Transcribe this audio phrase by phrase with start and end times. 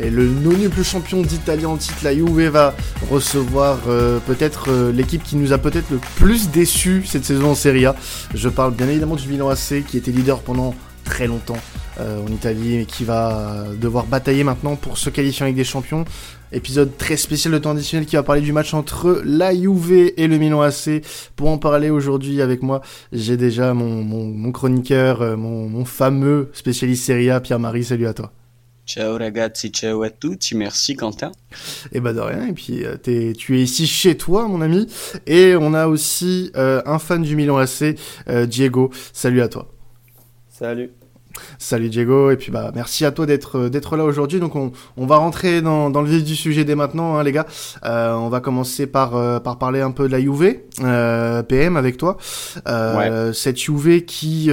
[0.00, 2.74] Et le non plus champion d'Italie en titre, la Juve, va
[3.10, 7.54] recevoir euh, peut-être euh, l'équipe qui nous a peut-être le plus déçu cette saison en
[7.54, 7.94] Serie A.
[8.34, 11.58] Je parle bien évidemment du Milan AC qui était leader pendant très longtemps
[12.00, 16.04] euh, en Italie et qui va devoir batailler maintenant pour se qualifier avec des champions.
[16.50, 20.26] Épisode très spécial de temps additionnel qui va parler du match entre la Juve et
[20.26, 21.02] le Milan AC.
[21.36, 22.80] Pour en parler aujourd'hui avec moi,
[23.12, 27.84] j'ai déjà mon, mon, chroniqueur, mon, mon fameux spécialiste Serie A, Pierre-Marie.
[27.84, 28.32] Salut à toi.
[28.86, 31.32] Ciao ragazzi, ciao a tutti, merci Quentin.
[31.86, 34.86] Et eh bah de rien, et puis euh, tu es ici chez toi mon ami,
[35.26, 37.96] et on a aussi euh, un fan du Milan AC,
[38.28, 39.72] euh, Diego, salut à toi.
[40.50, 40.90] Salut.
[41.58, 44.40] Salut Diego, et puis bah merci à toi d'être euh, d'être là aujourd'hui.
[44.40, 47.32] Donc on, on va rentrer dans, dans le vif du sujet dès maintenant, hein, les
[47.32, 47.46] gars.
[47.84, 51.76] Euh, on va commencer par euh, par parler un peu de la Juve, euh, PM
[51.76, 52.16] avec toi.
[52.68, 54.50] Euh, Cette Juve qui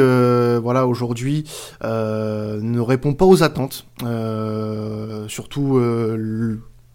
[0.62, 1.46] voilà aujourd'hui
[1.82, 3.86] ne répond pas aux attentes,
[5.28, 5.80] surtout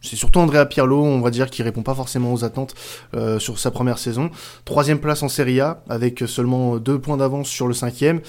[0.03, 2.75] c'est surtout Andrea Pirlo, on va dire, qui répond pas forcément aux attentes
[3.17, 4.31] euh, sur sa première saison.
[4.65, 8.21] Troisième place en Serie A, avec seulement deux points d'avance sur le cinquième.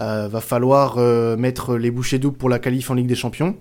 [0.00, 3.56] Euh, va falloir euh, mettre les bouchées doubles pour la qualif en Ligue des Champions.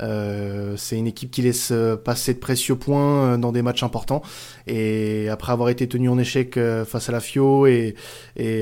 [0.00, 1.72] Euh, c'est une équipe qui laisse
[2.04, 4.22] passer de précieux points dans des matchs importants.
[4.66, 7.94] Et après avoir été tenu en échec face à la Fio et,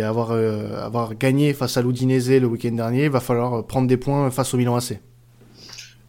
[0.02, 4.56] avoir, gagné face à l'Udinese le week-end dernier, va falloir prendre des points face au
[4.56, 5.00] Milan AC.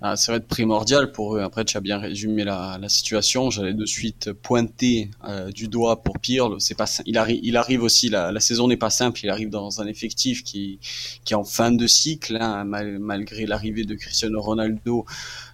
[0.03, 1.41] Ah, ça va être primordial pour eux.
[1.41, 3.52] Après, tu as bien résumé la, la situation.
[3.52, 6.58] J'allais de suite pointer euh, du doigt pour Pirlo.
[6.58, 8.09] C'est pas, il arrive, il arrive aussi.
[8.09, 9.19] La, la saison n'est pas simple.
[9.23, 10.80] Il arrive dans un effectif qui,
[11.23, 15.05] qui est en fin de cycle, hein, malgré l'arrivée de Cristiano Ronaldo.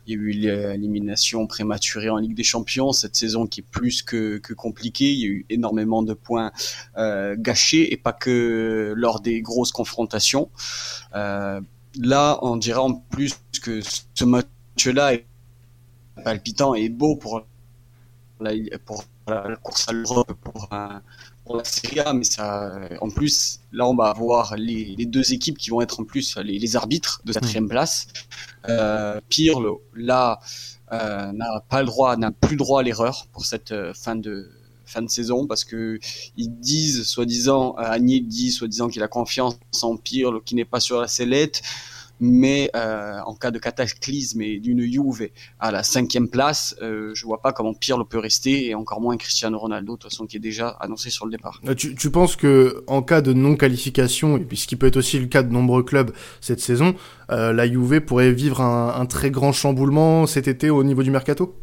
[0.05, 4.01] Il y a eu l'élimination prématurée en Ligue des Champions cette saison qui est plus
[4.01, 5.11] que, que compliquée.
[5.11, 6.53] Il y a eu énormément de points
[6.97, 10.49] euh, gâchés et pas que lors des grosses confrontations.
[11.15, 11.59] Euh,
[11.99, 13.81] là, on dirait en plus que
[14.13, 15.25] ce match-là est
[16.23, 17.45] palpitant et beau pour
[18.39, 18.51] la,
[18.85, 20.69] pour la course à l'Europe, pour,
[21.45, 25.33] pour, la Serie A, mais ça, en plus, là, on va avoir les, les deux
[25.33, 27.69] équipes qui vont être en plus les, les arbitres de quatrième mmh.
[27.69, 28.07] place.
[28.69, 29.59] Euh, pire,
[29.93, 30.39] là,
[30.91, 34.49] euh, n'a pas le droit, n'a plus droit à l'erreur pour cette euh, fin de
[34.87, 35.99] fin de saison parce que
[36.37, 40.99] ils disent soi-disant Agnès dit soi-disant qu'il a confiance en Pirlo qui n'est pas sur
[40.99, 41.61] la sellette
[42.19, 47.25] mais euh, en cas de cataclysme et d'une Juve à la cinquième place, euh, je
[47.25, 50.37] vois pas comment Pirlo peut rester et encore moins Cristiano Ronaldo de toute façon qui
[50.37, 51.61] est déjà annoncé sur le départ.
[51.67, 54.97] Euh, tu, penses que en cas de non qualification et puis ce qui peut être
[54.97, 56.11] aussi le cas de nombreux clubs
[56.41, 56.95] cette saison,
[57.31, 61.55] euh, la Juve pourrait vivre un très grand chamboulement cet été au niveau du mercato?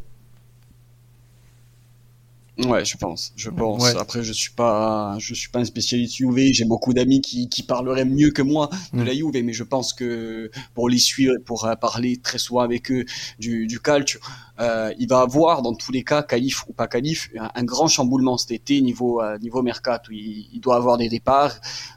[2.64, 3.32] Ouais, je pense.
[3.36, 3.84] Je pense.
[3.96, 6.52] Après, je suis pas, je suis pas un spécialiste Juve.
[6.52, 9.04] J'ai beaucoup d'amis qui, qui parleraient mieux que moi de mm.
[9.04, 12.90] la Juve, mais je pense que pour les suivre, pour euh, parler très souvent avec
[12.90, 13.04] eux
[13.38, 14.20] du, du calcio,
[14.60, 18.36] euh, il va avoir dans tous les cas, qualif ou pas qualif, un, grand chamboulement
[18.36, 20.12] cet été niveau euh, niveau mercato.
[20.12, 21.56] Il, il, doit avoir des départs,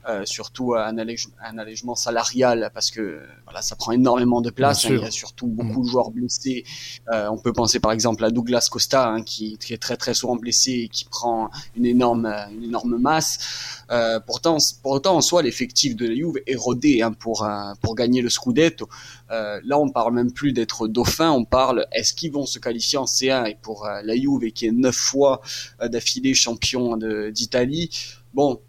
[0.09, 4.85] euh, surtout un, allège, un allègement salarial parce que voilà, ça prend énormément de place.
[4.85, 6.63] Hein, il y a surtout beaucoup de joueurs blessés.
[7.11, 10.35] On peut penser par exemple à Douglas Costa hein, qui, qui, est très très souvent
[10.35, 13.83] blessé et qui prend une énorme une énorme masse.
[13.91, 17.47] Euh, pourtant, pourtant en soi l'effectif de la Juve est rodé hein, pour
[17.81, 18.89] pour gagner le Scudetto.
[19.29, 23.05] là, on parle même plus d'être dauphin, on parle est-ce qu'ils vont se qualifier en
[23.05, 25.41] C1 et pour euh, la Juve qui est neuf fois
[25.81, 26.97] euh, d'affilée champion
[27.31, 27.89] d'Italie,
[28.33, 28.59] bon,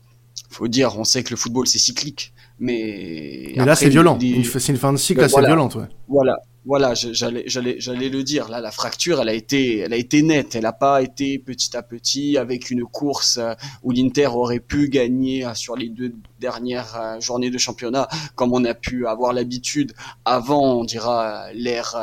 [0.51, 4.19] faut dire, on sait que le football c'est cyclique, mais, mais là c'est violent.
[4.21, 5.89] C'est une fin de cycle assez violente, ouais.
[6.09, 8.49] Voilà, voilà, j'allais, j'allais, j'allais le dire.
[8.49, 10.55] Là, la fracture, elle a été, elle a été nette.
[10.55, 14.89] Elle n'a pas été petit à petit avec une course euh, où l'Inter aurait pu
[14.89, 20.81] gagner sur les deux dernières journées de championnat, comme on a pu avoir l'habitude avant,
[20.81, 21.97] on dira l'ère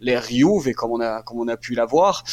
[0.00, 2.24] l'ère Juve et comme on a comme on a pu l'avoir.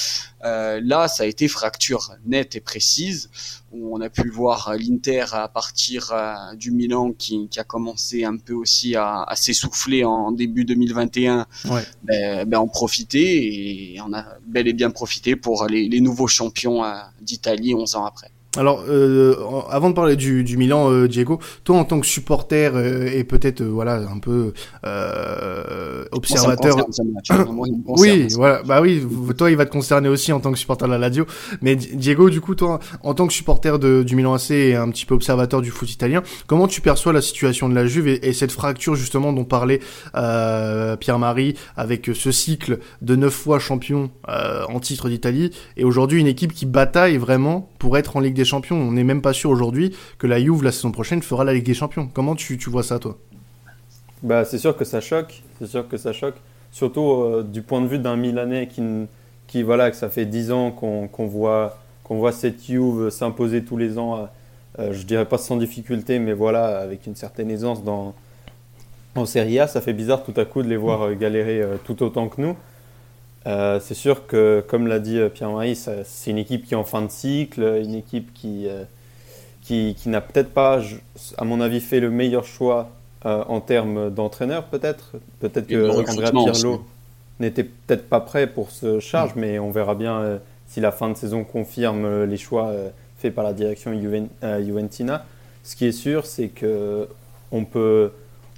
[0.44, 3.30] Euh, là, ça a été fracture nette et précise.
[3.72, 8.38] On a pu voir l'Inter à partir euh, du Milan qui, qui, a commencé un
[8.38, 11.84] peu aussi à, à s'essouffler en début 2021, ouais.
[12.04, 16.28] ben, ben, en profiter et on a bel et bien profité pour les, les nouveaux
[16.28, 18.32] champions euh, d'Italie 11 ans après.
[18.58, 19.34] Alors, euh,
[19.70, 23.24] avant de parler du, du Milan, euh, Diego, toi en tant que supporter euh, et
[23.24, 24.52] peut-être euh, voilà un peu
[24.86, 26.76] euh, observateur.
[27.88, 29.08] oui, voilà, bah oui,
[29.38, 31.26] toi il va te concerner aussi en tant que supporter de la Lazio.
[31.62, 34.90] Mais Diego, du coup, toi en tant que supporter de, du Milan AC et un
[34.90, 38.28] petit peu observateur du foot italien, comment tu perçois la situation de la Juve et,
[38.28, 39.80] et cette fracture justement dont parlait
[40.14, 46.54] Pierre-Marie avec ce cycle de neuf fois champion en titre d'Italie et aujourd'hui une équipe
[46.54, 48.78] qui bataille vraiment pour être en Ligue des Champions.
[48.78, 51.66] On n'est même pas sûr aujourd'hui que la Juve la saison prochaine fera la Ligue
[51.66, 52.10] des Champions.
[52.14, 53.18] Comment tu, tu vois ça, toi?
[54.24, 55.42] Bah, c'est sûr que ça choque.
[55.60, 56.36] C'est sûr que ça choque.
[56.72, 58.82] surtout du point de vue d'un Milanais qui,
[59.48, 63.78] qui voilà, que ça fait 10 ans qu'on voit, qu'on voit cette Juve s'imposer tous
[63.78, 64.30] les ans,
[64.80, 68.14] je dirais pas sans difficulté, mais voilà, avec une certaine aisance dans,
[69.16, 72.30] en Serie A, ça fait bizarre tout à coup de les voir galérer tout autant
[72.30, 72.56] que nous.
[73.48, 76.84] Euh, c'est sûr que, comme l'a dit euh, Pierre-Marie, c'est une équipe qui est en
[76.84, 78.84] fin de cycle, une équipe qui, euh,
[79.62, 80.82] qui, qui n'a peut-être pas,
[81.38, 82.90] à mon avis, fait le meilleur choix
[83.24, 85.12] en termes d'entraîneur, peut-être.
[85.40, 86.84] Peut-être que Andrea Pirlo
[87.40, 91.16] n'était peut-être pas prêt pour ce charge, mais on verra bien si la fin de
[91.16, 92.74] saison confirme les choix
[93.20, 95.24] faits par la direction Juventina.
[95.64, 97.08] Ce qui est sûr, c'est que
[97.52, 98.12] on peut,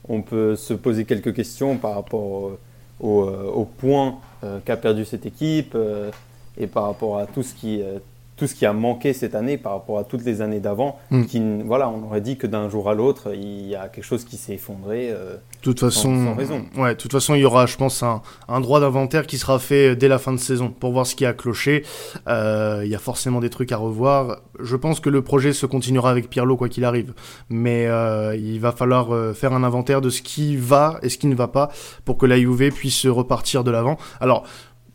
[0.07, 2.51] on peut se poser quelques questions par rapport
[2.99, 6.11] au, au point euh, qu'a perdu cette équipe euh,
[6.57, 7.99] et par rapport à tout ce qui euh,
[8.35, 10.97] tout ce qui a manqué cette année par rapport à toutes les années d'avant.
[11.11, 11.25] Mm.
[11.25, 14.25] Qui, voilà, on aurait dit que d'un jour à l'autre, il y a quelque chose
[14.25, 15.09] qui s'est effondré.
[15.11, 16.65] Euh, toute façon, sans, raison.
[16.77, 19.95] Ouais, toute façon, il y aura, je pense, un, un droit d'inventaire qui sera fait
[19.95, 21.83] dès la fin de saison pour voir ce qui a cloché.
[22.27, 24.41] Euh, il y a forcément des trucs à revoir.
[24.59, 27.13] Je pense que le projet se continuera avec Pirlo quoi qu'il arrive,
[27.49, 31.17] mais euh, il va falloir euh, faire un inventaire de ce qui va et ce
[31.17, 31.71] qui ne va pas
[32.05, 33.97] pour que la Juve puisse repartir de l'avant.
[34.19, 34.43] Alors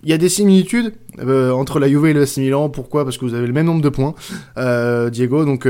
[0.03, 2.69] il y a des similitudes euh, entre la Juve et le Milan.
[2.69, 3.05] Pourquoi?
[3.05, 4.15] Parce que vous avez le même nombre de points,
[4.57, 5.45] euh, Diego.
[5.45, 5.67] Donc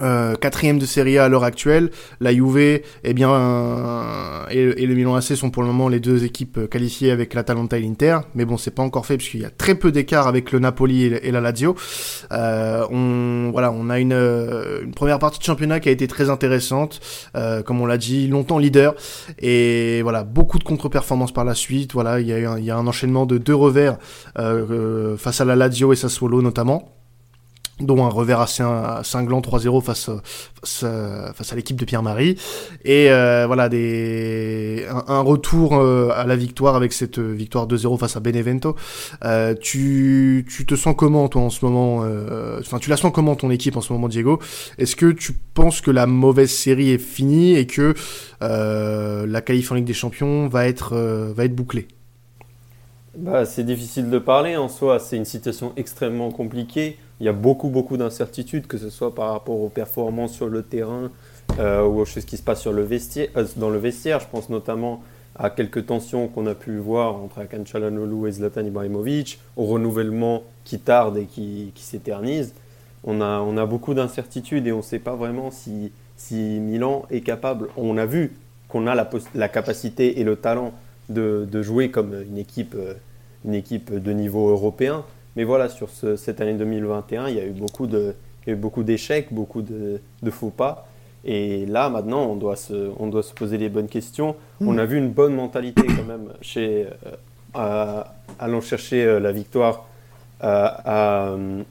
[0.00, 1.90] euh, euh, quatrième de Serie A à l'heure actuelle,
[2.20, 6.24] la Juve eh bien, euh, et, le Milan AC sont pour le moment les deux
[6.24, 9.50] équipes qualifiées avec l'Atalanta et l'Inter, mais bon c'est pas encore fait puisqu'il y a
[9.50, 11.76] très peu d'écart avec le Napoli et, la Lazio.
[12.32, 17.00] Euh, on voilà, on a une, première partie de championnat qui a été très intéressante,
[17.64, 18.94] comme on l'a dit, longtemps leader
[19.38, 21.92] et voilà beaucoup de contre-performances par la suite.
[21.92, 23.98] Voilà, il y a, il y a un enchaînement de deux revers
[24.34, 26.97] face à la Lazio et Sassuolo notamment
[27.80, 28.64] dont un revers assez
[29.02, 30.10] cinglant 3-0 face,
[30.64, 32.36] face, à l'équipe de Pierre-Marie.
[32.84, 38.16] Et euh, voilà, des, un, retour euh, à la victoire avec cette victoire 2-0 face
[38.16, 38.76] à Benevento.
[39.24, 42.04] Euh, tu, tu te sens comment toi en ce moment
[42.58, 44.40] Enfin, tu la sens comment ton équipe en ce moment, Diego?
[44.78, 47.94] Est-ce que tu penses que la mauvaise série est finie et que
[48.40, 50.96] la qualif en Ligue des Champions va être,
[51.34, 51.86] va être bouclée?
[53.16, 57.32] Bah, C'est difficile de parler en soi, c'est une situation extrêmement compliquée il y a
[57.32, 61.10] beaucoup, beaucoup d'incertitudes, que ce soit par rapport aux performances sur le terrain
[61.58, 64.20] euh, ou aux choses qui se passent euh, dans le vestiaire.
[64.20, 65.02] Je pense notamment
[65.34, 70.78] à quelques tensions qu'on a pu voir entre Akan et Zlatan Ibrahimovic, au renouvellement qui
[70.80, 72.54] tarde et qui, s'éternise.
[73.04, 75.92] On a, beaucoup d'incertitudes et on ne sait pas vraiment si,
[76.32, 77.68] Milan est capable.
[77.76, 78.32] On a vu
[78.68, 80.72] qu'on a la, la, capacité et le talent
[81.08, 82.94] de, de, jouer comme une équipe, euh,
[83.44, 85.04] une équipe de niveau européen.
[85.36, 88.14] Mais voilà, sur cette année 2021, il y a eu beaucoup de,
[88.54, 90.86] beaucoup d'échecs, beaucoup de, faux pas.
[91.24, 94.36] Et là, maintenant, on doit se, on doit se poser les bonnes questions.
[94.60, 96.86] On a vu une bonne mentalité quand même chez,
[97.56, 98.02] euh,
[98.38, 99.86] allant chercher euh, la victoire
[100.44, 101.62] euh,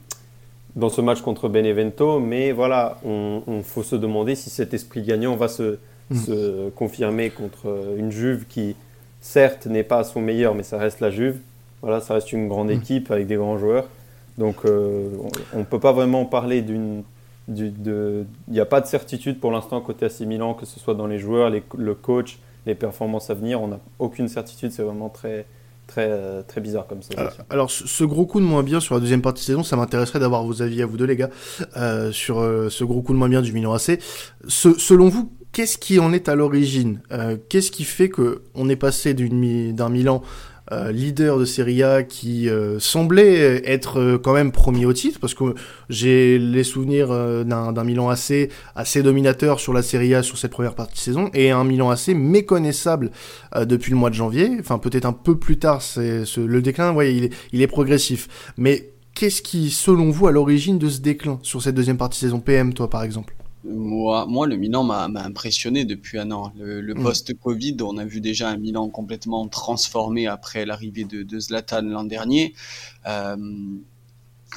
[0.76, 2.20] dans ce match contre Benevento.
[2.20, 5.78] Mais voilà, on, faut se demander si cet esprit gagnant va se,
[6.10, 6.16] mm.
[6.16, 8.76] se confirmer contre une Juve qui,
[9.20, 11.38] certes, n'est pas à son meilleur, mais ça reste la Juve.
[11.82, 12.72] Voilà, ça reste une grande mm.
[12.72, 13.86] équipe avec des grands joueurs.
[14.36, 15.08] Donc euh,
[15.52, 17.02] on ne peut pas vraiment parler d'une...
[17.50, 21.06] Il n'y a pas de certitude pour l'instant côté AC Milan, que ce soit dans
[21.06, 23.62] les joueurs, le coach, les performances à venir.
[23.62, 25.46] On n'a aucune certitude, c'est vraiment très,
[25.86, 27.32] très, euh, très bizarre comme ça.
[27.48, 30.18] Alors, ce gros coup de moins bien sur la deuxième partie de saison, ça m'intéresserait
[30.18, 31.30] d'avoir vos avis à vous deux, les gars,
[31.78, 32.36] euh, sur
[32.68, 33.98] ce gros coup de moins bien du Milan AC.
[34.46, 37.00] selon vous, qu'est-ce qui en est à l'origine?
[37.48, 40.22] Qu'est-ce qui fait que on est passé d'un Milan
[40.72, 45.18] euh, leader de Serie A qui euh, semblait être euh, quand même premier au titre,
[45.18, 45.54] parce que
[45.88, 50.74] j'ai les souvenirs d'un Milan AC assez dominateur sur la Serie A sur cette première
[50.74, 53.10] partie de saison, et un Milan AC méconnaissable
[53.60, 57.12] depuis le mois de janvier, enfin peut-être un peu plus tard, c'est le déclin, voyez,
[57.12, 58.52] il est, il est progressif.
[58.56, 62.26] Mais qu'est-ce qui, selon vous, à l'origine de ce déclin sur cette deuxième partie de
[62.26, 62.40] saison?
[62.40, 66.52] PM, toi par exemple moi, moi, le Milan m'a impressionné depuis un an.
[66.56, 67.02] Le, mm.
[67.02, 72.04] post-Covid, on a vu déjà un Milan complètement transformé après l'arrivée de, de, Zlatan l'an
[72.04, 72.54] dernier.
[73.06, 73.36] Euh,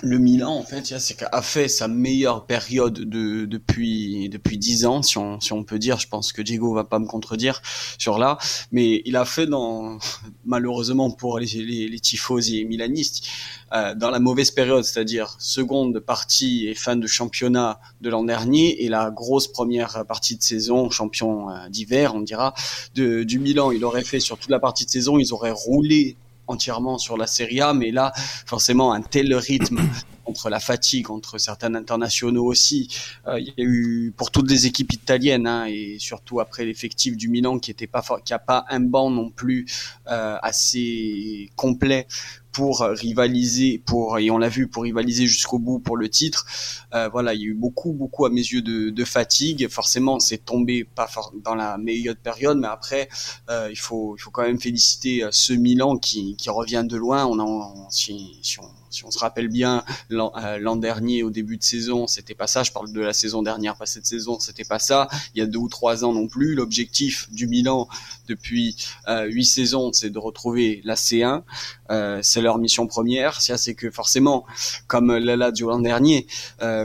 [0.04, 5.02] le Milan, en fait, c'est a fait sa meilleure période de, depuis depuis dix ans,
[5.02, 6.00] si on, si on peut dire.
[6.00, 7.62] Je pense que Diego va pas me contredire
[7.98, 8.38] sur là,
[8.72, 10.00] mais il a fait dans
[10.46, 13.26] malheureusement pour les les, les tifosi et milanistes
[13.74, 18.84] euh, dans la mauvaise période, c'est-à-dire seconde partie et fin de championnat de l'an dernier
[18.84, 22.54] et la grosse première partie de saison, champion euh, d'hiver, on dira,
[22.96, 23.72] de, du Milan.
[23.72, 26.16] Il aurait fait sur toute la partie de saison, ils auraient roulé
[26.52, 28.14] entièrement sur la Serie A, mais là,
[28.46, 29.80] forcément, un tel rythme
[30.26, 32.88] entre la fatigue, entre certains internationaux aussi.
[33.28, 37.18] Euh, il y a eu pour toutes les équipes italiennes hein, et surtout après l'effectif
[37.18, 39.66] du Milan qui était pas qui pas un banc non plus
[40.08, 42.08] euh, assez complet
[42.52, 46.46] pour rivaliser, pour et on l'a vu pour rivaliser jusqu'au bout pour le titre.
[46.94, 49.68] Euh, voilà, il y a eu beaucoup, beaucoup à mes yeux de, de fatigue.
[49.70, 51.10] Forcément, c'est tombé pas
[51.44, 53.10] dans la meilleure période, mais après,
[53.50, 56.98] euh, il faut, il faut quand même féliciter euh, ce Milan qui, qui revient de
[56.98, 57.26] loin.
[57.26, 61.58] On en, si, si on si on se rappelle bien, euh, l'an dernier, au début
[61.58, 62.64] de saison, c'était pas ça.
[62.64, 65.08] Je parle de la saison dernière, pas cette saison, c'était pas ça.
[65.34, 66.56] Il y a deux ou trois ans non plus.
[66.56, 67.88] L'objectif du Milan
[68.28, 68.76] depuis
[69.08, 71.44] euh, huit saisons, c'est de retrouver la C1.
[71.90, 73.42] Euh, c'est leur mission première.
[73.42, 74.46] C'est que forcément,
[74.88, 76.28] comme la du l'an dernier,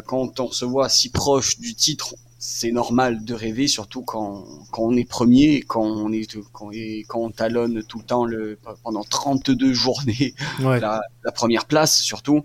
[0.07, 2.15] quand on se voit si proche du titre,
[2.49, 6.71] c'est normal de rêver, surtout quand, quand on est premier, quand on est quand,
[7.09, 12.45] quand on talonne tout le temps le pendant 32 journées la, la, première place, surtout,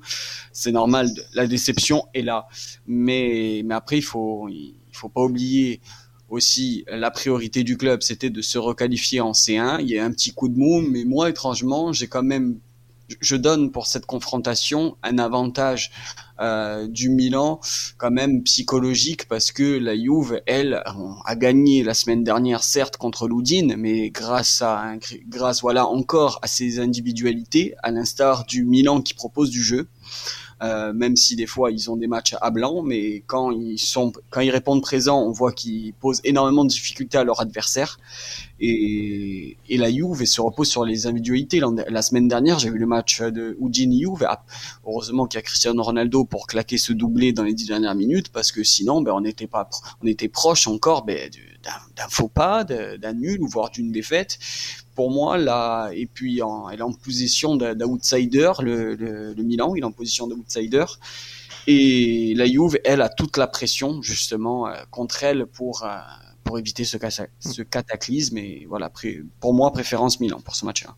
[0.54, 1.08] c'est normal.
[1.36, 2.48] La déception est là,
[2.88, 5.82] mais mais après il faut il faut pas oublier
[6.30, 9.82] aussi la priorité du club, c'était de se requalifier en C1.
[9.82, 12.58] Il y a un petit coup de mou, mais moi étrangement, j'ai quand même
[13.20, 15.92] je donne pour cette confrontation un avantage
[16.40, 17.60] euh, du Milan
[17.98, 20.82] quand même psychologique parce que la Juve, elle,
[21.26, 24.94] a gagné la semaine dernière certes contre l'Udine, mais grâce à
[25.28, 29.88] grâce voilà encore à ses individualités, à l'instar du Milan qui propose du jeu.
[30.62, 34.12] Euh, même si des fois ils ont des matchs à blanc, mais quand ils sont,
[34.30, 38.00] quand ils répondent présent, on voit qu'ils posent énormément de difficultés à leur adversaire.
[38.60, 41.60] Et, la Juve se repose sur les individualités.
[41.90, 44.28] La semaine dernière, j'ai vu le match de Udine Juve.
[44.30, 44.44] Ah,
[44.86, 48.30] heureusement qu'il y a Cristiano Ronaldo pour claquer ce doublé dans les dix dernières minutes,
[48.30, 49.68] parce que sinon, ben, on n'était pas,
[50.04, 51.32] on était proche encore ben,
[51.96, 54.38] d'un faux pas, d'un nul ou voire d'une défaite
[55.02, 56.42] pour moi, là, et puis
[56.72, 60.86] elle est en position d'outsider, le, Milan, il est en position d'outsider.
[61.66, 65.98] Et la Juve, elle a toute la pression, justement, euh, contre elle pour, euh,
[66.44, 66.98] pour éviter ce,
[67.40, 68.38] ce cataclysme.
[68.38, 68.92] Et voilà,
[69.40, 70.96] pour moi, préférence Milan pour ce match-là.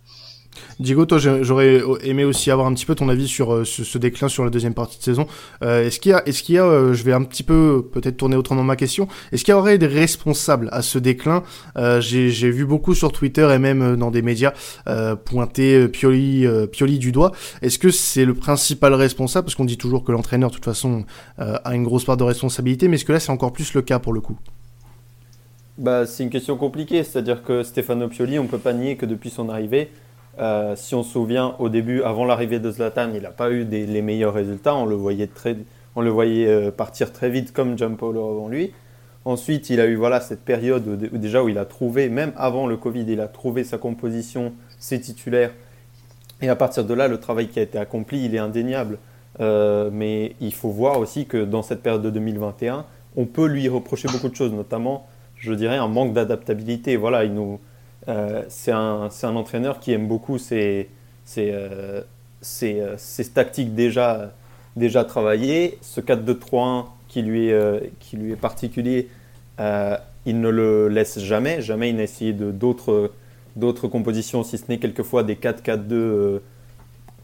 [0.80, 4.28] Diego, toi, j'aurais aimé aussi avoir un petit peu ton avis sur euh, ce, déclin
[4.28, 5.28] sur la deuxième partie de saison.
[5.64, 7.88] Euh, est-ce qu'il y a, est-ce qu'il y a, euh, je vais un petit peu
[7.92, 9.08] peut-être tourner autrement ma question.
[9.32, 11.44] Est-ce qu'il y aurait des responsables à ce déclin?
[12.00, 14.54] J'ai, vu beaucoup sur Twitter et même dans des médias
[15.26, 17.32] pointer Pioli, Pioli du doigt.
[17.62, 19.46] Est-ce que c'est le principal responsable?
[19.46, 21.06] Parce qu'on dit toujours que l'entraîneur, de toute façon,
[21.38, 24.00] a une grosse part de responsabilité, mais est-ce que là, c'est encore plus le cas
[24.00, 24.38] pour le coup?
[25.78, 29.32] Bah, c'est une question compliquée, c'est-à-dire que Stefano Pioli, on peut pas nier que depuis
[29.32, 29.90] son arrivée,
[30.40, 33.64] euh, si on se souvient, au début, avant l'arrivée de Zlatan, il n'a pas eu
[33.66, 34.76] les meilleurs résultats.
[34.76, 35.58] On le voyait, très,
[35.96, 38.74] on le voyait euh, partir très vite comme Giampaolo avant lui.
[39.26, 42.68] Ensuite, il a eu voilà, cette période où, déjà où il a trouvé, même avant
[42.68, 45.52] le Covid, il a trouvé sa composition, ses titulaires.
[46.42, 48.98] Et à partir de là, le travail qui a été accompli, il est indéniable.
[49.40, 52.86] Euh, mais il faut voir aussi que dans cette période de 2021,
[53.16, 56.98] on peut lui reprocher beaucoup de choses, notamment, je dirais, un manque d'adaptabilité.
[56.98, 57.60] Voilà, il nous,
[58.50, 60.90] c'est un, un, entraîneur qui aime beaucoup ses,
[61.26, 62.02] ses, euh,
[62.64, 64.34] euh, tactiques déjà,
[64.76, 65.78] déjà travaillées.
[65.82, 69.10] Ce 4-2-3-1 qui, lui est, qui lui est particulier,
[69.60, 71.62] il ne le laisse jamais.
[71.62, 73.12] Jamais il n'a essayé d'autres
[73.56, 76.40] d'autres compositions, si ce n'est quelquefois des 4-4-2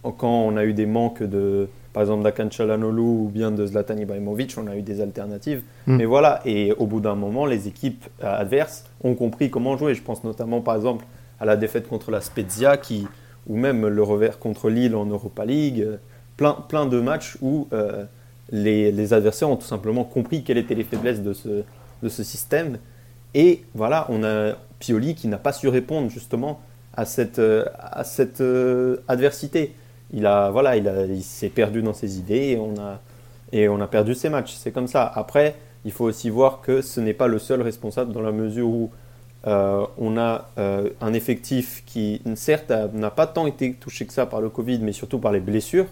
[0.04, 3.98] quand on a eu des manques de, par exemple d'Akan Chalanolu ou bien de Zlatan
[3.98, 5.64] Ibrahimovic, on a eu des alternatives.
[5.88, 5.98] Hmm.
[5.98, 9.96] Mais voilà, et au bout d'un moment, les équipes adverses ont compris comment jouer.
[9.96, 11.06] Je pense notamment par exemple
[11.40, 13.08] à la défaite contre la Spezia qui,
[13.48, 15.86] ou même le revers contre Lille en Europa League.
[16.38, 18.06] Plein, plein de matchs où euh,
[18.52, 21.64] les, les, adversaires ont tout simplement compris quelles étaient les faiblesses de ce,
[22.04, 22.78] de ce système.
[23.34, 26.62] Et voilà, on a Pioli qui n'a pas su répondre justement
[26.94, 29.74] à cette, à cette euh, adversité
[30.14, 33.00] il a voilà, il, s'est perdu dans ses idées et on a
[33.52, 34.54] et on a perdu ses matchs.
[34.54, 35.12] C'est comme ça.
[35.16, 38.68] Après, il faut aussi voir que ce n'est pas le seul responsable dans la mesure
[38.68, 38.92] où
[39.48, 44.26] euh, on a euh, un effectif qui, certes, n'a pas tant été touché que ça
[44.26, 45.88] par le Covid, mais surtout par les blessures.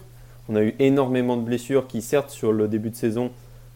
[0.48, 3.30] On a eu énormément de blessures qui, certes, sur le début de saison,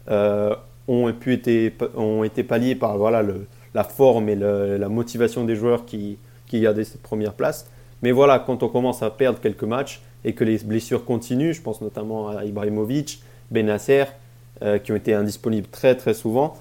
[0.09, 0.55] euh,
[0.87, 3.23] ont, pu été, ont été palliées par voilà,
[3.73, 7.67] la forme et la motivation des joueurs qui, qui gardaient cette première place.
[8.03, 11.61] Mais voilà, quand on commence à perdre quelques matchs, et que les blessures continuent, je
[11.61, 14.05] pense notamment à Ibrahimovic, Benasser,
[14.61, 16.53] euh, qui ont été indisponibles très très souvent.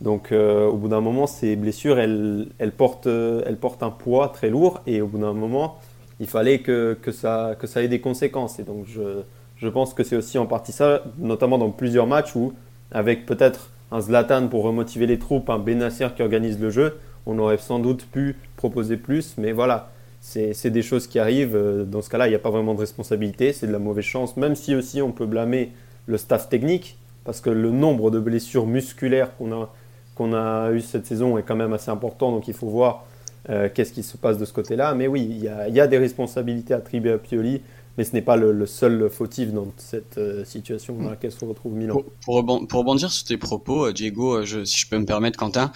[0.00, 3.90] Donc euh, au bout d'un moment, ces blessures, elles, elles, portent, euh, elles portent un
[3.90, 5.78] poids très lourd et au bout d'un moment,
[6.20, 8.58] il fallait que, que, ça, que ça ait des conséquences.
[8.58, 9.22] Et donc je,
[9.56, 12.52] je pense que c'est aussi en partie ça, notamment dans plusieurs matchs où,
[12.90, 17.38] avec peut-être un Zlatan pour remotiver les troupes, un Benasser qui organise le jeu, on
[17.38, 19.34] aurait sans doute pu proposer plus.
[19.38, 19.90] Mais voilà,
[20.24, 21.54] c'est des choses qui arrivent.
[21.54, 24.04] Euh, dans ce cas-là, il n'y a pas vraiment de responsabilité, c'est de la mauvaise
[24.04, 25.72] chance, même si aussi on peut blâmer
[26.06, 29.72] le staff technique, parce que le nombre de blessures musculaires qu'on a,
[30.14, 33.04] qu'on a eu cette saison est quand même assez important, donc il faut voir
[33.50, 34.94] euh, qu'est-ce qui se passe de ce côté-là.
[34.94, 37.60] Mais oui, il y, il y a des responsabilités attribuées à Pioli
[37.96, 41.74] mais ce n'est pas le, seul fautif dans cette euh, situation dans laquelle se retrouve
[41.74, 42.02] Milan.
[42.24, 45.38] Pour, pour, rebondir sur tes propos, euh, Diego, euh, je, si je peux me permettre,
[45.38, 45.70] Quentin,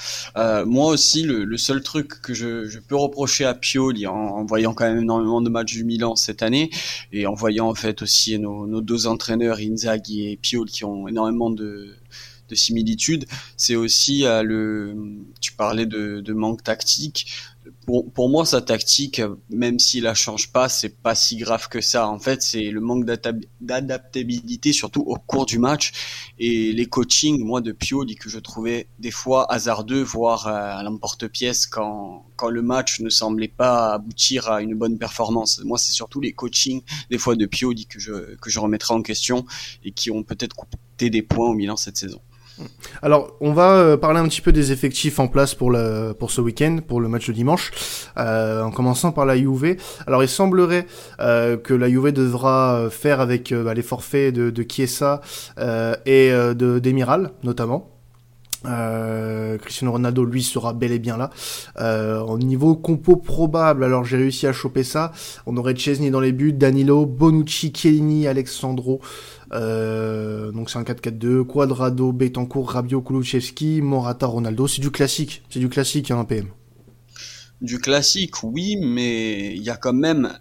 [0.66, 4.98] moi aussi, le, seul truc que je, peux reprocher à Pioli, en, voyant quand même
[4.98, 6.70] énormément de matchs du Milan cette année,
[7.12, 11.50] et en voyant en fait aussi nos, deux entraîneurs, Inzaghi et Pioli, qui ont énormément
[11.50, 11.94] de,
[12.48, 14.96] de similitudes, c'est aussi le.
[15.40, 17.26] Tu parlais de, de manque tactique
[17.86, 21.80] pour, pour moi, sa tactique, même s'il la change pas, c'est pas si grave que
[21.80, 22.08] ça.
[22.08, 23.04] En fait, c'est le manque
[23.60, 25.92] d'adaptabilité, surtout au cours du match,
[26.38, 30.82] et les coachings, moi, de Pioli, que je trouvais des fois hasardeux, voire euh, à
[30.82, 35.60] l'emporte-pièce quand, quand le match ne semblait pas aboutir à une bonne performance.
[35.64, 39.02] Moi, c'est surtout les coachings, des fois, de Pioli que je, que je remettrai en
[39.02, 39.44] question
[39.84, 42.20] et qui ont peut-être coûté des points au Milan cette saison.
[43.02, 46.30] Alors, on va euh, parler un petit peu des effectifs en place pour, le, pour
[46.30, 47.70] ce week-end, pour le match de dimanche,
[48.16, 49.76] euh, en commençant par la Juve.
[50.06, 50.86] Alors, il semblerait
[51.20, 55.20] euh, que la Juve devra faire avec bah, les forfaits de, de Chiesa
[56.06, 57.97] et de d'Emiral, notamment.
[58.62, 61.30] Cristiano Ronaldo, lui, sera bel et bien là.
[62.22, 65.12] au niveau compo probable, alors j'ai réussi à choper ça.
[65.46, 69.00] On aurait Chesney dans les buts, Danilo, Bonucci, Chiellini, Alexandro,
[69.52, 74.66] euh, donc c'est un 4-4-2, Quadrado, Betancourt, Rabiot, Kulusevski, Morata, Ronaldo.
[74.68, 76.48] C'est du classique, c'est du classique, hein, un PM.
[77.60, 80.32] Du classique, oui, mais il y a quand même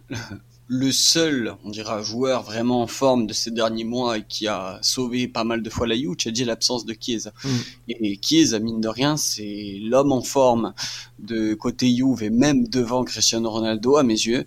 [0.67, 4.79] le seul, on dira, joueur vraiment en forme de ces derniers mois et qui a
[4.81, 7.31] sauvé pas mal de fois la Juve, dit l'absence de Chiesa.
[7.43, 7.49] Mm.
[7.89, 10.73] Et Chiesa, mine de rien, c'est l'homme en forme
[11.19, 14.45] de côté Juve et même devant Cristiano Ronaldo à mes yeux.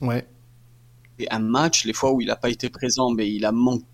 [0.00, 0.26] Ouais,
[1.30, 3.84] un match, les fois où il n'a pas été présent, mais il a manqué.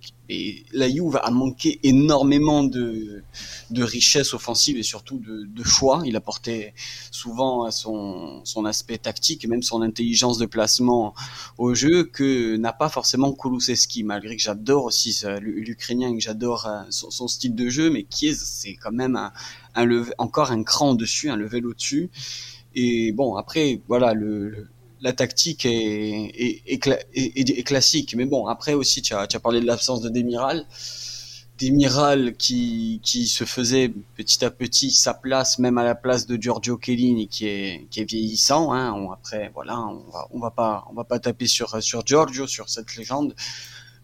[0.73, 3.23] La Juve a manqué énormément de,
[3.71, 6.03] de richesse offensive et surtout de, de choix.
[6.05, 6.75] Il apportait
[7.13, 11.15] souvent son, son aspect tactique et même son intelligence de placement
[11.59, 16.67] au jeu que n'a pas forcément Kulusevski, malgré que j'adore aussi l'Ukrainien et que j'adore
[16.67, 19.31] euh, son, style de jeu, mais qui c'est quand même
[20.19, 22.11] encore un cran au-dessus, un level au-dessus.
[22.75, 24.69] Et bon, après, voilà, le
[25.01, 26.79] la tactique est,
[27.65, 28.15] classique.
[28.17, 30.67] Mais bon, après aussi, tu as, parlé de l'absence de Demiral.
[31.59, 36.79] Demiral qui, se faisait petit à petit sa place, même à la place de Giorgio
[36.83, 38.73] Chiellini, qui est, vieillissant.
[38.73, 39.09] Hein.
[39.13, 39.81] après, voilà,
[40.31, 43.35] on va, va pas, taper sur, Giorgio, sur cette légende.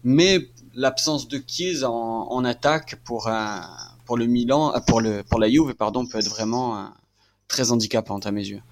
[0.05, 6.07] Mais l'absence de Chiesa en, attaque pour le Milan, pour le, pour la Juve, pardon,
[6.07, 6.85] peut être vraiment euh,
[7.48, 8.62] très handicapante à mes yeux.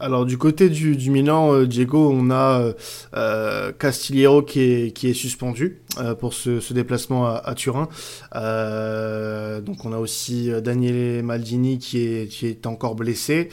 [0.00, 2.72] Alors du côté du, Milan, euh, Diego, on a euh,
[3.14, 5.80] euh Castillero qui est, qui est suspendu
[6.20, 7.88] pour ce, ce, déplacement à, Turin.
[8.32, 13.48] donc on a aussi Daniele Maldini qui est, qui est encore blessé.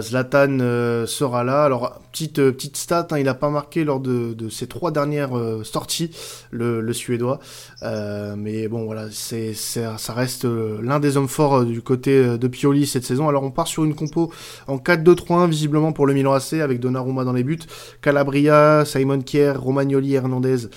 [0.00, 0.58] Zlatan
[1.06, 1.64] sera là.
[1.64, 5.32] Alors petite petite stat, hein, il n'a pas marqué lors de, ses trois dernières
[5.64, 6.10] sorties,
[6.50, 7.40] le, Suédois.
[7.82, 13.28] mais bon voilà, ça reste l'un des hommes forts du côté de Pioli cette saison.
[13.28, 14.32] Alors on part sur une compo
[14.66, 17.58] en 4-2-3-1 visible pour le Milan AC avec Donnarumma dans les buts,
[18.00, 20.68] Calabria, Simon Kier, Romagnoli, Hernandez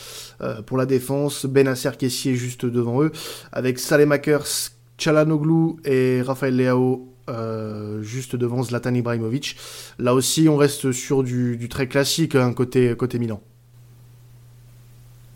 [0.42, 0.97] euh, pour la défense,
[1.46, 3.12] Benacer qui est juste devant eux,
[3.52, 9.58] avec Salemakers, Chalanoglu et Rafael Leao euh, juste devant Zlatan Ibrahimovic.
[10.00, 13.42] Là aussi, on reste sur du, très classique hein, côté, côté Milan.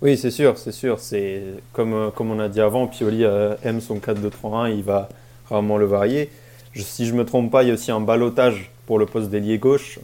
[0.02, 1.00] Oui, c'est sûr, c'est sûr.
[1.00, 1.44] C'est
[1.74, 3.24] comme, euh, comme on a dit avant, Pioli
[3.64, 5.10] aime son 4-2-3-1, il va
[5.50, 6.30] rarement le varier.
[6.76, 9.58] si je me trompe pas, il y a aussi un balotage pour le poste d'ailier
[9.58, 10.00] gauche.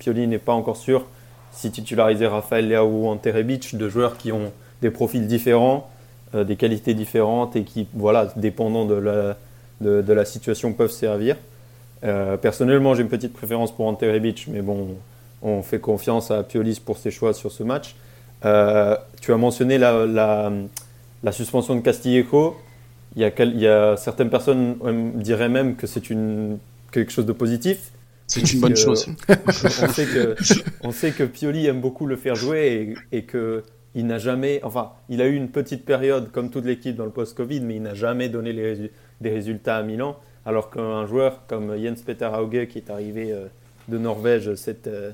[0.00, 1.06] Pioli n'est pas encore sûr
[1.52, 5.88] si titulariser Raphaël Leao ou Anterebic, deux joueurs qui ont des profils différents,
[6.34, 9.36] euh, des qualités différentes et qui, voilà, dépendant de la,
[9.80, 11.36] de, la situation, peuvent servir.
[12.04, 14.88] Euh, personnellement, j'ai une petite préférence pour Anterebic, mais bon,
[15.40, 17.94] on fait confiance à Pioli pour ses choix sur ce match.
[18.44, 20.04] Euh, tu as mentionné la,
[21.22, 22.56] la, suspension de Castillejo.
[23.14, 24.76] Il y, a, il y a certaines personnes
[25.16, 26.02] diraient même que c'est
[26.90, 27.92] quelque chose de positif.
[28.26, 29.06] C'est une bonne chose.
[29.28, 30.36] on, sait que,
[30.82, 33.62] on sait que Pioli aime beaucoup le faire jouer et, et que
[33.94, 37.10] il n'a jamais, enfin, il a eu une petite période comme toute l'équipe dans le
[37.10, 38.90] post-Covid, mais il n'a jamais donné les
[39.22, 40.16] des résultats à Milan.
[40.44, 43.46] Alors qu'un joueur comme Jens Peter Hauge, qui est arrivé euh,
[43.88, 45.12] de Norvège cette, euh,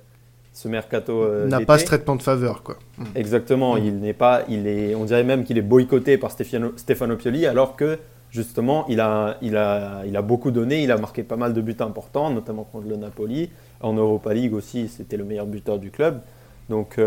[0.55, 2.79] ce mercato, euh, n'a pas ce traitement de faveur, quoi.
[2.97, 3.05] Mm.
[3.15, 3.85] Exactement, mm.
[3.85, 7.47] il n'est pas, il est, on dirait même qu'il est boycotté par Stefano, Stefano Pioli,
[7.47, 7.99] alors que
[8.31, 11.61] justement, il a, il, a, il a beaucoup donné, il a marqué pas mal de
[11.61, 13.51] buts importants, notamment contre le Napoli.
[13.81, 16.21] En Europa League aussi, c'était le meilleur buteur du club.
[16.69, 16.99] Donc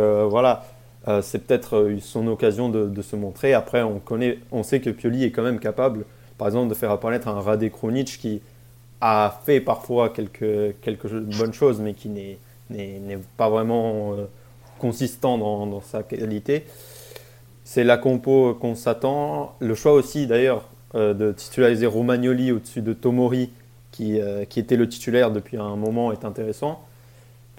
[1.08, 3.54] euh, c'est peut-être son occasion de, se montrer.
[3.54, 6.06] Après, on, connaît, on sait que Pioli est quand même capable,
[6.38, 8.42] par exemple, de faire apparaître un Kronic qui
[9.02, 10.76] a fait parfois quelques,
[11.38, 14.16] bonnes choses, mais qui n'est pas vraiment
[14.78, 16.66] consistant dans, sa qualité.
[17.64, 19.56] C'est la compo qu'on s'attend.
[19.60, 23.50] Le choix aussi, d'ailleurs, de titulariser Romagnoli au-dessus de Tomori,
[23.92, 26.80] qui était le titulaire depuis un moment, est intéressant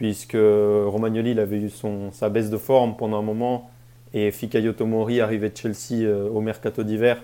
[0.03, 1.71] puisque Romagnoli avait eu
[2.11, 3.71] sa baisse de forme pendant un moment
[4.13, 7.23] et Fikayo Tomori, arrivé de Chelsea euh, au mercato d'hiver,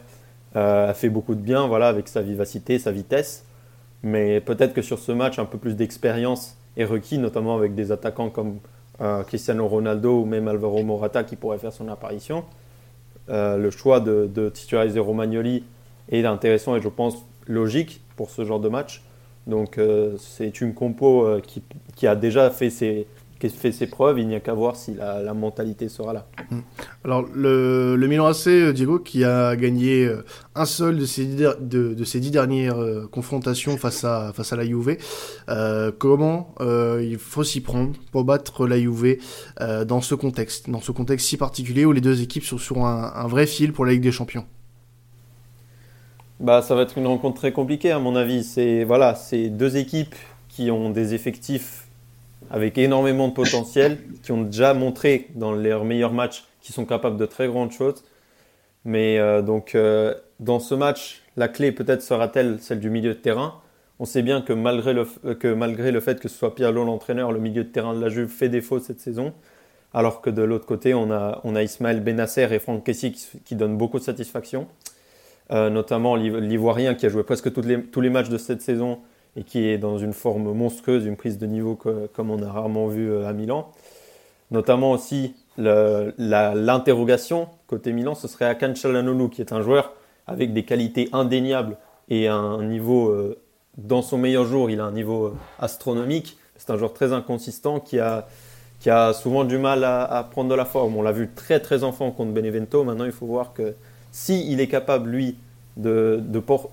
[0.54, 3.44] euh, a fait beaucoup de bien voilà, avec sa vivacité, sa vitesse.
[4.04, 7.90] Mais peut-être que sur ce match, un peu plus d'expérience est requis, notamment avec des
[7.90, 8.60] attaquants comme
[9.00, 12.44] euh, Cristiano Ronaldo ou même Alvaro Morata qui pourrait faire son apparition.
[13.28, 15.64] le choix de, de titulariser Romagnoli
[16.12, 17.16] est intéressant et je pense
[17.48, 19.02] logique pour ce genre de match.
[19.48, 21.40] Donc euh, c'est une compo euh,
[21.96, 23.06] qui, a déjà fait ses,
[23.40, 26.26] fait ses preuves, il n'y a qu'à voir si la, mentalité sera là.
[26.50, 26.58] Mm.
[27.02, 30.06] Alors le, Milan AC, euh, Diego, qui a gagné
[30.54, 32.78] un seul de ses de, ces dix dernières
[33.11, 34.98] confrontations face à, face à la Juve,
[35.98, 36.54] comment
[37.00, 39.16] il faut s'y prendre pour battre la Juve
[39.58, 43.26] dans ce contexte, dans ce contexte si particulier où les deux équipes sont sur un
[43.28, 44.44] vrai fil pour la Ligue des Champions?
[46.40, 48.44] Bah, ça va être une rencontre très compliquée à mon avis.
[48.44, 50.14] C'est voilà, deux équipes
[50.48, 51.87] qui ont des effectifs
[52.51, 57.16] avec énormément de potentiel, qui ont déjà montré dans leurs meilleurs matchs qu'ils sont capables
[57.16, 58.05] de très grandes choses.
[58.85, 63.18] Mais euh, donc euh, dans ce match, la clé peut-être sera-t-elle celle du milieu de
[63.18, 63.61] terrain.
[63.98, 67.33] On sait bien que malgré le, que malgré le fait que ce soit Pirlo l'entraîneur,
[67.33, 69.35] le milieu de terrain de la Juve fait défaut cette saison.
[69.92, 73.27] Alors que de l'autre côté, on a, on a Ismaël Benasser et Franck Kessie qui,
[73.44, 74.68] qui donnent beaucoup de satisfaction.
[75.50, 78.98] Euh, notamment l'Ivoirien qui a joué presque tous les matchs de cette saison
[79.34, 81.74] et qui est dans une forme monstrueuse, une prise de niveau
[82.12, 83.70] comme on a rarement vu euh, à Milan.
[84.50, 89.94] Notamment aussi l'interrogation côté Milan, ce serait Akan Çalhanoğlu qui est un joueur
[90.26, 91.78] avec des qualités indéniables
[92.11, 93.38] et un niveau, euh,
[93.78, 96.37] dans son meilleur jour, il a un niveau astronomique.
[96.56, 98.26] C'est un joueur très inconsistant qui a,
[98.80, 100.96] qui a souvent du mal à, à prendre de la forme.
[100.96, 102.84] On l'a vu très très enfant contre Benevento.
[102.84, 103.74] Maintenant, il faut voir que
[104.18, 105.37] s'il il est capable, lui,
[105.76, 106.20] de,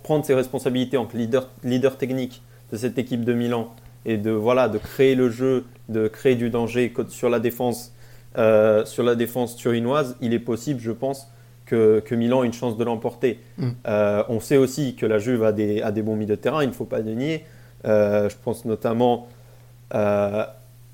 [0.01, 3.71] prendre ses responsabilités en leader, leader technique de cette équipe de Milan
[4.03, 7.93] et de, voilà, de créer le jeu, de créer du danger sur la défense,
[8.39, 11.27] euh, sur la défense turinoise, il est possible, je pense,
[11.67, 13.39] que, Milan ait une chance de l'emporter.
[13.59, 13.69] Mm.
[13.85, 16.63] Euh, on sait aussi que la Juve a des, a des bons milieux de terrain,
[16.63, 17.45] il ne faut pas le nier.
[17.85, 19.27] Euh, je pense notamment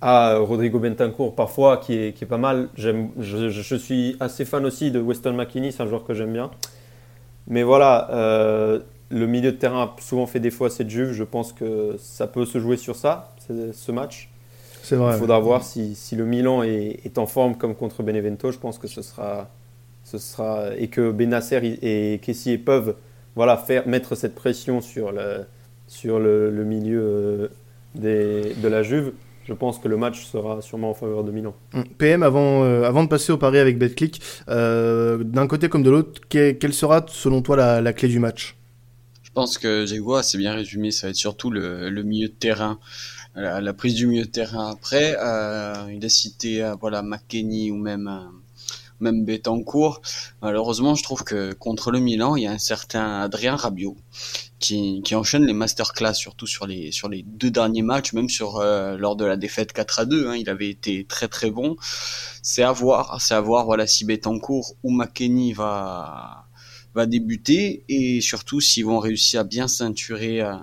[0.02, 2.70] à Rodrigo Bentancur parfois qui est, qui est pas mal.
[2.76, 6.52] Je, je, suis assez fan aussi de Weston McKinney, c'est un joueur que j'aime bien.
[7.48, 11.12] Mais voilà, euh, le milieu de terrain a souvent fait défaut à cette Juve.
[11.12, 14.30] Je pense que ça peut se jouer sur ça, ce match.
[14.84, 15.14] C'est vrai.
[15.16, 18.52] Il faudra voir si, si, le Milan est, est, en forme comme contre Benevento.
[18.52, 19.50] Je pense que ce sera,
[20.04, 22.96] ce sera et que Benacer et Kessie peuvent
[23.36, 25.46] voilà faire mettre cette pression sur le
[25.88, 27.48] sur le, le milieu euh,
[27.96, 29.12] des, de la Juve
[29.52, 31.54] je pense que le match sera sûrement en faveur de Milan.
[31.74, 31.82] Mm.
[31.98, 35.90] PM, avant, euh, avant de passer au pari avec BetClick, euh, d'un côté comme de
[35.90, 38.56] l'autre, quelle sera selon toi la, clé du match?
[39.24, 42.34] Je pense que Diego a assez bien résumé, ça va être surtout le, milieu de
[42.34, 42.80] terrain.
[43.36, 48.10] La, prise du milieu de terrain après, euh, il a cité voilà, McKenny ou même
[49.02, 50.02] même Betancourt.
[50.42, 53.98] Malheureusement, je trouve que contre le Milan, il y a un certain Adrien Rabiot
[54.60, 58.58] qui, qui enchaîne les masterclass, surtout sur les sur les deux derniers matchs, même sur
[58.58, 60.28] euh, lors de la défaite 4 à 2.
[60.28, 61.76] Hein, il avait été très très bon.
[62.42, 63.66] C'est à voir, c'est à voir.
[63.66, 66.46] Voilà si Betancourt ou McKenny va
[66.94, 70.56] va débuter et surtout s'ils vont réussir à bien ceinturer euh,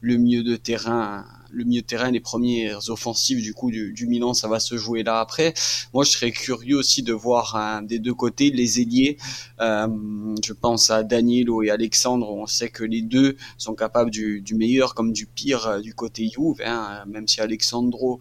[0.00, 4.34] le milieu de terrain le milieu de terrain, les premières offensives du coup du, Milan,
[4.34, 5.54] ça va se jouer là après.
[5.92, 9.18] Moi, je serais curieux aussi de voir des deux côtés les ailiers.
[9.60, 9.86] Euh,
[10.44, 12.30] je pense à Danilo et Alexandre.
[12.30, 16.28] On sait que les deux sont capables du, meilleur comme du pire euh, du côté
[16.28, 16.60] Juve.
[16.64, 18.20] Hein, même si Alexandro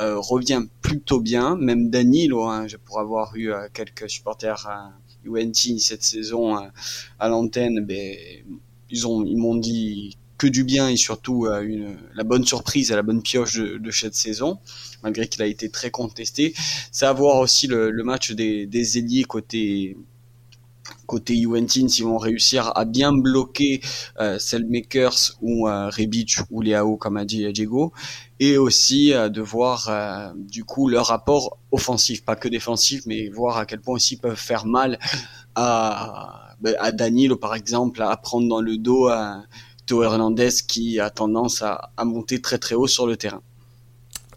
[0.00, 4.68] euh, revient plutôt bien, même Danilo, hein, pourrais avoir eu quelques supporters
[5.24, 6.56] Juventus cette saison
[7.18, 8.16] à l'antenne, ben,
[8.90, 12.92] ils ont ils m'ont dit que du bien et surtout euh, une, la bonne surprise
[12.92, 14.58] à la bonne pioche de, cette saison,
[15.02, 16.54] malgré qu'il a été très contesté.
[16.92, 19.96] C'est à voir aussi le, match des, des ailiers côté
[21.06, 23.80] côté Juventus, s'ils vont réussir à bien bloquer
[24.20, 27.92] euh, Selmakers ou euh, Rebic ou Leao, comme a dit Diego,
[28.40, 33.28] et aussi euh, de voir euh, du coup leur rapport offensif, pas que défensif, mais
[33.28, 34.98] voir à quel point aussi ils peuvent faire mal
[35.54, 39.44] à, à Danilo par exemple, à prendre dans le dos à,
[39.86, 43.40] Théo Hernandez qui a tendance à, monter très très haut sur le terrain.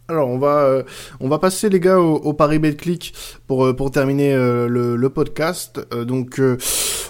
[0.08, 0.84] Alors on va euh,
[1.20, 3.14] on va passer les gars au, au Paris Betclic
[3.46, 5.80] pour euh, pour terminer euh, le, le, podcast.
[6.04, 6.42] donc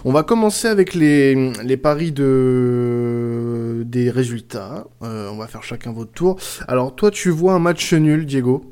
[0.04, 4.86] on va commencer avec les les paris de des résultats.
[5.00, 6.38] on va faire chacun votre tour.
[6.68, 8.66] Alors toi tu vois un match nul Diego,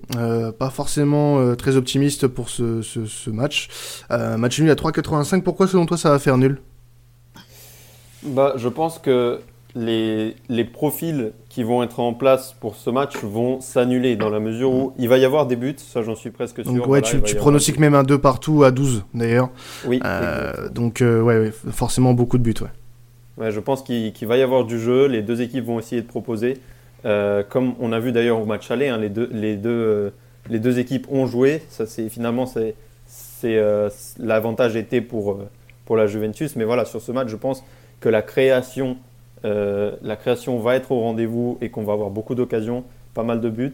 [0.59, 3.69] pas forcément très optimiste pour ce ce, ce match.
[4.09, 5.41] match nul à 3,85.
[5.41, 6.59] Pourquoi selon toi ça va faire nul?
[8.23, 9.39] Bah je pense que
[9.77, 14.39] les, les, profils qui vont être en place pour ce match vont s'annuler dans la
[14.39, 16.73] mesure où il va y avoir des buts, ça j'en suis presque sûr.
[16.73, 19.49] Donc ouais, tu, tu pronostiques même un 2 partout à 12 d'ailleurs.
[19.85, 19.99] Oui.
[20.03, 22.55] Euh, donc euh, ouais, ouais, forcément beaucoup de buts.
[22.61, 23.45] Ouais.
[23.45, 26.07] ouais je pense qu'il va y avoir du jeu, les deux équipes vont essayer de
[26.07, 26.57] proposer.
[27.05, 30.11] Euh, comme on a vu d'ailleurs au match aller, hein, les, deux, les, deux,
[30.49, 31.61] les deux équipes ont joué.
[31.69, 32.75] Ça, finalement c'est
[34.17, 35.39] l'avantage était pour,
[35.85, 36.55] pour la Juventus.
[36.55, 37.63] Mais voilà, sur ce match, je pense
[37.99, 38.97] que la création
[39.47, 42.83] euh, la création va être au rendez-vous et qu'on va avoir beaucoup d'occasions,
[43.13, 43.73] pas mal de buts.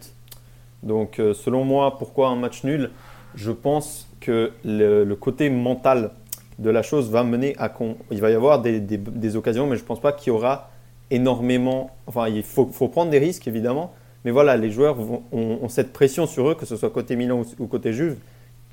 [0.84, 2.92] Donc euh, selon moi, pourquoi un match nul?
[3.36, 6.12] Je pense que le, côté mental
[6.60, 9.82] de la chose va mener à qu'on il va y avoir des, occasions, mais je
[9.82, 10.70] ne pense pas qu'il y aura
[11.10, 11.90] énormément.
[12.06, 14.98] Enfin, il faut, prendre des risques évidemment, mais voilà, les joueurs
[15.32, 18.18] ont, cette pression sur eux, que ce soit côté Milan ou, côté Juve.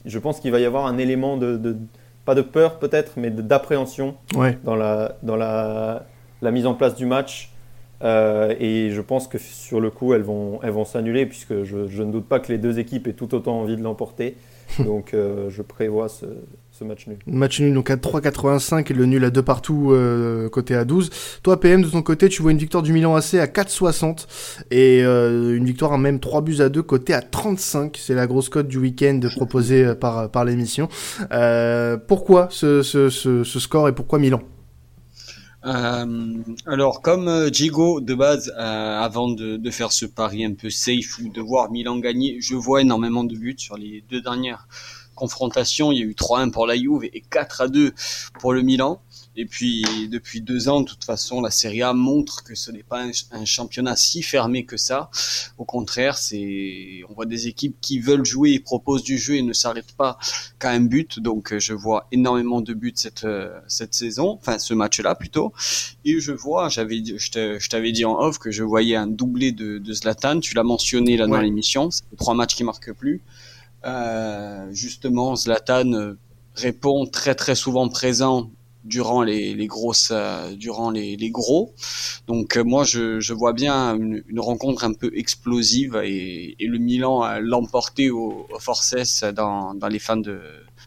[0.04, 1.76] Je pense qu'il va y avoir un élément de,
[2.26, 4.16] pas de peur peut-être, mais d'appréhension
[4.64, 6.04] dans la dans la
[6.42, 7.52] la mise en place du match.
[8.02, 12.02] Euh, et je pense que sur le coup, elles vont, elles vont s'annuler puisque je,
[12.02, 14.36] ne doute pas que les deux équipes aient tout autant envie de l'emporter.
[14.78, 16.26] donc euh, je prévois ce,
[16.84, 17.18] match nul.
[17.26, 21.10] Match nul donc à 3,85 et le nul à 2 partout euh, côté à 12.
[21.42, 24.26] Toi PM de ton côté, tu vois une victoire du Milan AC à 4,60
[24.70, 27.98] et une victoire à même 3 buts à 2 côté à 35.
[28.00, 30.88] C'est la grosse cote du week-end proposée par, par l'émission.
[32.06, 34.40] pourquoi ce, ce, ce score et pourquoi Milan?
[35.64, 36.34] Euh,
[36.66, 40.70] alors, comme euh, Diego de base, euh, avant de, de, faire ce pari un peu
[40.70, 44.66] safe ou de voir Milan gagner, je vois énormément de buts sur les deux dernières
[45.14, 45.92] confrontations.
[45.92, 47.92] Il y a eu 3-1 pour la Juve et 4-2
[48.40, 49.02] pour le Milan.
[49.36, 52.82] Et puis depuis deux ans, de toute façon, la Serie A montre que ce n'est
[52.82, 55.08] pas un, championnat si fermé que ça.
[55.56, 59.42] Au contraire, c'est on voit des équipes qui veulent jouer et proposent du jeu et
[59.42, 60.18] ne s'arrêtent pas
[60.58, 61.20] qu'à un but.
[61.20, 63.26] Donc je vois énormément de buts cette
[63.68, 65.52] cette saison, enfin ce match-là plutôt.
[66.04, 69.78] Et je vois, j'avais je t'avais dit en off que je voyais un doublé de,
[69.78, 70.40] de Zlatan.
[70.40, 71.90] Tu l'as mentionné là dans l'émission.
[71.92, 73.22] C'est trois matchs qui marquent plus.
[73.84, 76.16] Euh, justement, Zlatan
[76.56, 78.50] répond très très souvent présent
[78.84, 81.74] durant les, les grosses euh, durant les, les, gros.
[82.26, 86.66] Donc euh, moi je, je vois bien une, une, rencontre un peu explosive et, et
[86.66, 90.40] le Milan a l'emporté au, au Forces dans, dans les fans de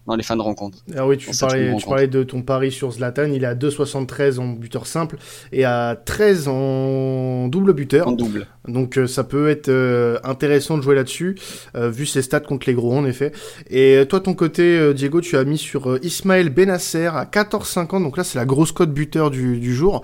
[0.05, 0.79] dans les fins de rencontre.
[0.95, 4.39] Ah oui, tu parlais, tu parlais de ton pari sur Zlatan, il est à 2,73
[4.39, 5.17] en buteur simple
[5.51, 8.07] et à 13 en double buteur.
[8.07, 8.47] En double.
[8.67, 11.37] Donc euh, ça peut être euh, intéressant de jouer là-dessus,
[11.75, 13.31] euh, vu ses stats contre les gros en effet.
[13.69, 18.23] Et toi, ton côté, Diego, tu as mis sur Ismaël Benasser à 14,50, donc là
[18.25, 20.01] c'est la grosse cote buteur du, du jour.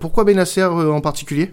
[0.00, 1.52] pourquoi Benasser en particulier?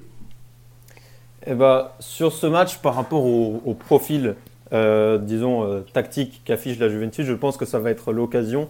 [1.45, 4.35] Eh ben, sur ce match, par rapport au, au profil
[4.73, 8.69] euh, disons, euh, tactique qu'affiche la Juventus, je pense que ça va être l'occasion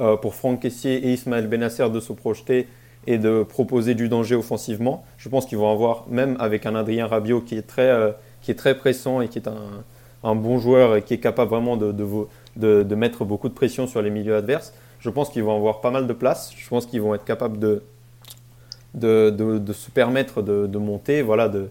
[0.00, 2.68] euh, pour Franck Kessier et Ismaël Benasser de se projeter
[3.08, 5.04] et de proposer du danger offensivement.
[5.16, 7.90] Je pense qu'ils vont avoir, même avec un Adrien Rabiot qui est très,
[8.42, 9.48] qui est très pressant et qui est
[10.22, 11.92] un, bon joueur et qui est capable vraiment de,
[12.56, 15.90] de, mettre beaucoup de pression sur les milieux adverses, je pense qu'ils vont avoir pas
[15.90, 16.52] mal de place.
[16.54, 17.82] Je pense qu'ils vont être capables de,
[18.94, 21.70] de, se permettre de, monter, voilà, de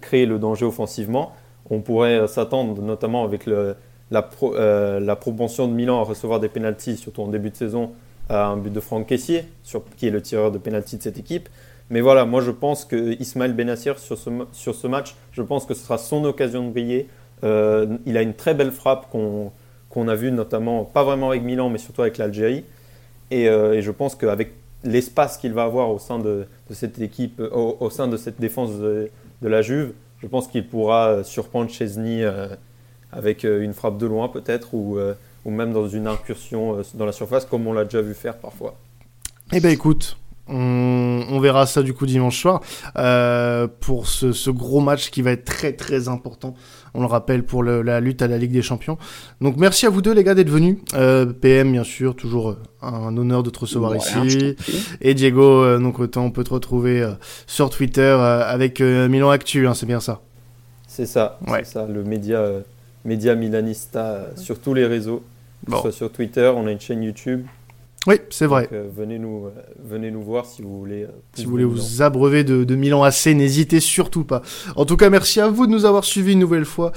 [0.00, 1.34] créer le danger offensivement
[1.70, 3.74] on pourrait s'attendre, notamment avec la,
[4.42, 7.92] euh, la, propension de Milan à recevoir des pénalties, surtout en début de saison,
[8.28, 9.44] à un but de Franck Caissier,
[9.96, 11.48] qui est le tireur de pénalty de cette équipe.
[11.90, 15.84] Mais voilà, moi je pense que Ismaël Benassir sur ce, match, je pense que ce
[15.84, 17.08] sera son occasion de briller.
[17.42, 21.68] Euh, il a une très belle frappe qu'on a vue notamment, pas vraiment avec Milan,
[21.68, 22.64] mais surtout avec l'Algérie.
[23.30, 24.52] Et, euh, je pense qu'avec
[24.84, 28.72] l'espace qu'il va avoir au sein de, cette équipe, au, au, sein de cette défense
[28.78, 29.10] de,
[29.42, 32.48] de la Juve, je pense qu'il pourra euh, surprendre Chesney euh,
[33.12, 34.98] avec euh, une frappe de loin peut-être ou,
[35.44, 38.76] ou même dans une incursion dans la surface comme on l'a déjà vu faire parfois.
[39.52, 40.16] Eh ben écoute,
[40.50, 42.60] on, verra ça du coup dimanche soir
[42.96, 46.54] euh, pour ce, gros match qui va être très très important.
[46.92, 48.98] On le rappelle pour la lutte à la Ligue des Champions.
[49.40, 50.78] Donc merci à vous deux les gars d'être venus.
[50.94, 54.56] Euh, PM bien sûr, toujours un honneur de te recevoir ici.
[55.00, 57.08] Et Diego, euh, donc autant on peut te retrouver
[57.46, 60.20] sur Twitter avec Milan Actu, hein, c'est bien ça.
[60.86, 62.44] C'est ça, c'est ça, le média,
[63.04, 65.22] média milanista sur tous les réseaux.
[65.66, 65.78] Bon.
[65.82, 67.44] soit sur Twitter, on a une chaîne YouTube
[68.06, 68.62] Oui, c'est vrai.
[68.62, 69.50] Donc, euh, venez, nous, euh,
[69.84, 71.02] venez nous voir si vous voulez.
[71.02, 71.76] euh, Si vous voulez Milan.
[71.76, 74.40] vous abreuver de, de Milan AC, n'hésitez surtout pas.
[74.74, 76.92] En tout cas, merci à vous de nous avoir suivis une nouvelle fois.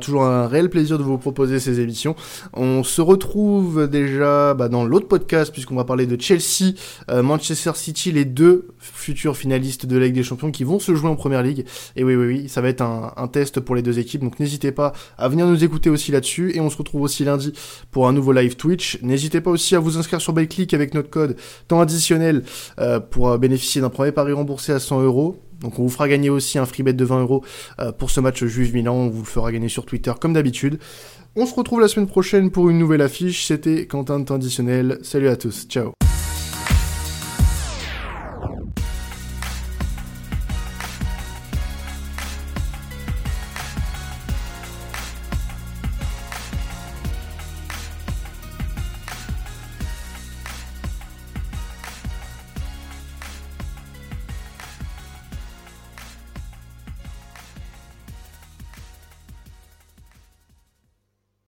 [0.00, 2.16] Toujours un réel plaisir de vous proposer ces émissions.
[2.52, 6.74] On se retrouve déjà bah, dans l'autre podcast, puisqu'on va parler de Chelsea,
[7.10, 11.08] Manchester City, les deux futurs finalistes de la Ligue des Champions qui vont se jouer
[11.08, 11.64] en Première Ligue.
[11.96, 14.22] Et oui, oui, oui, ça va être un, un test pour les deux équipes.
[14.22, 16.52] Donc n'hésitez pas à venir nous écouter aussi là-dessus.
[16.54, 17.54] Et on se retrouve aussi lundi
[17.90, 18.98] pour un nouveau live Twitch.
[19.02, 21.36] N'hésitez pas aussi à vous inscrire sur ByClick avec notre code
[21.68, 22.42] temps additionnel
[22.78, 25.42] euh, pour euh, bénéficier d'un premier pari remboursé à 100 euros.
[25.60, 27.44] Donc on vous fera gagner aussi un free bet de 20 euros
[27.80, 28.94] euh, pour ce match Juve Milan.
[28.94, 30.78] On vous le fera gagner sur Twitter comme d'habitude.
[31.34, 33.46] On se retrouve la semaine prochaine pour une nouvelle affiche.
[33.46, 34.98] C'était Quentin de temps additionnel.
[35.02, 35.66] Salut à tous.
[35.68, 35.92] Ciao.